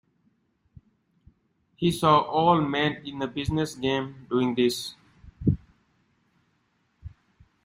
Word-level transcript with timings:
He 1.75 1.91
saw 1.91 2.21
all 2.21 2.59
men 2.59 3.05
in 3.05 3.19
the 3.19 3.27
business 3.27 3.75
game 3.75 4.25
doing 4.31 4.55
this. 4.55 4.95